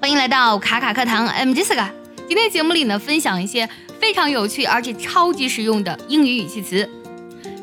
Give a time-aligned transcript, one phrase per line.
[0.00, 1.90] 欢迎来到卡卡课堂，I'm Jessica。
[2.26, 3.68] 今天节目里呢，分享一些
[4.00, 6.88] 非常有趣而且超级实用的英语语气词。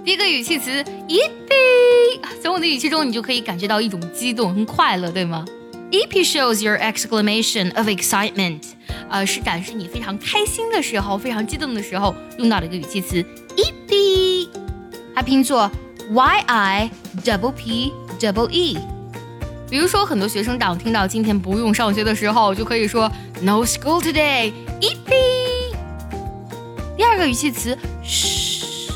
[0.06, 2.21] 第一个语气词，Yippee！
[2.44, 5.44] 从我的语气中，你就可以感觉到一种激动和快乐，对吗
[5.89, 8.62] ？Yippee shows your exclamation of excitement，
[9.10, 13.16] 呃，是展示你非常开心的时候、非常激动的时候用到的一个语气词
[13.56, 14.48] ，Yippee。
[15.16, 15.72] 它拼作
[16.12, 16.92] Y I
[17.26, 18.78] double P double E。
[19.70, 25.75] 比如说，很多学生党听到今天不用上学的时候，就可以说 No school today, yippee。
[26.95, 28.89] 第二个语气词，嘘，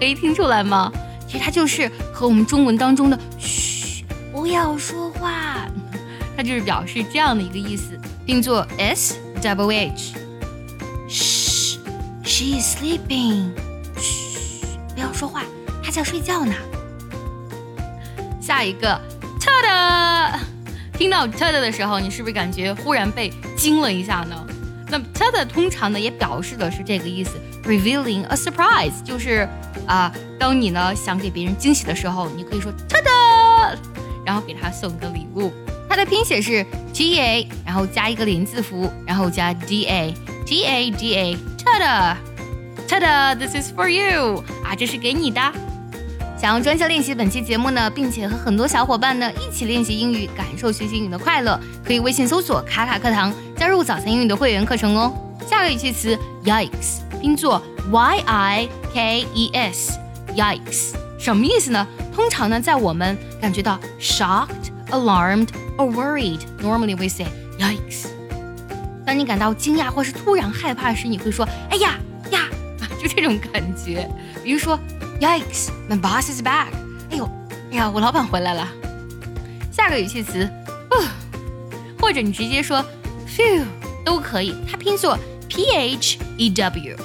[0.00, 0.92] 可以听出来吗？
[1.28, 5.68] 其实它就是和我们中文当中的嘘，不要说话，
[6.36, 10.14] 它就是表示这样的一个意思，并作 S double H。
[11.08, 11.78] 嘘
[12.24, 13.50] ，She is sleeping。
[13.96, 15.44] 嘘，不要说话，
[15.84, 16.52] 她在睡觉呢。
[18.40, 19.00] 下一个。
[19.52, 20.40] 特的，
[20.96, 24.46] 听到特的的时候，你是不是感觉忽然被惊了一下呢？
[24.88, 27.32] 那特的通常呢也表示的是这个意思
[27.64, 29.46] ，revealing a surprise，就是
[29.86, 33.78] 啊，当你呢想给别人惊喜的时候，你可以说特的，
[34.24, 35.52] 然后给他送一个礼物。
[35.88, 42.16] 它的拼写是 T A，然后加一个连字符，然后加 D A，T A D A，特的，
[42.88, 45.40] 特的，This is for you，啊，这是给你的。
[46.42, 55.14] 想要专项练习本期节目呢，并且和很多小伙伴呢一起练习英语，感受学习英语的快乐，可以微信搜索“卡卡课堂”，加入早餐英语的会员课程哦。
[55.48, 57.62] 下个语气词，yikes，拼作
[57.92, 61.86] y i k e s，yikes，什么意思呢？
[62.12, 65.46] 通常呢，在我们感觉到 shocked、alarmed
[65.78, 68.08] or worried，normally we say yikes。
[69.06, 72.00] 当你感到惊讶或是突然害怕时，你会说哎呀
[72.32, 72.48] 呀，
[73.00, 74.10] 就这种感觉。
[74.42, 74.76] 比如说。
[75.22, 75.70] Yikes!
[75.88, 76.72] My boss is back.
[77.12, 77.30] 哎呦，
[77.70, 78.66] 哎呀，我老板回来了。
[79.70, 80.50] 下个语气词，
[82.00, 82.84] 或者你直接说
[83.28, 83.62] phew
[84.04, 85.16] 都可以，它拼作
[85.48, 86.96] p h e w。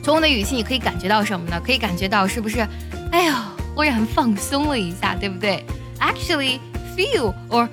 [0.00, 1.60] 从我的语气，你可以感觉到什么呢？
[1.60, 2.64] 可以感觉到是不是？
[3.10, 3.34] 哎呦，
[3.74, 5.66] 忽然放松了一下，对不对
[5.98, 6.60] ？Actually,
[6.96, 7.68] feel or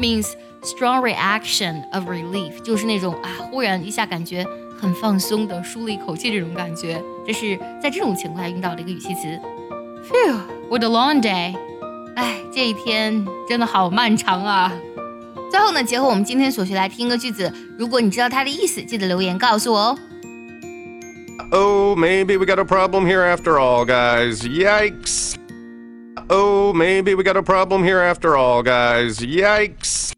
[0.00, 4.46] means strong reaction of relief，就是那种啊，忽然一下感觉。
[4.81, 9.39] 很放松的舒了一口气，这种感觉，这是在这种情况下用到的一个语气词。
[10.09, 10.37] Phew,
[10.69, 11.55] what a long day！
[12.15, 14.71] 哎，这一天真的好漫长啊。
[15.49, 19.97] 最后呢，结合我们今天所学来听个句子，如果你知道它的意思，记得留言告诉我哦。
[21.49, 24.41] Oh, maybe we got a problem here after all, guys.
[24.41, 25.35] Yikes.
[26.29, 29.19] Oh, maybe we got a problem here after all, guys.
[29.21, 30.11] Yikes.